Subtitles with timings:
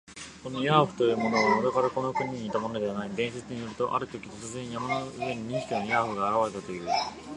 [0.43, 3.11] このヤーフというものは、もとからこの国にいたものではない。
[3.11, 6.87] 伝説によると、あるとき、突然、山の上に二匹のヤーフが現れたという。